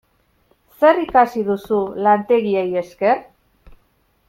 Zer 0.83 1.01
ikasi 1.01 1.43
duzu 1.51 1.83
lantegiei 2.07 2.65
esker? 2.85 3.23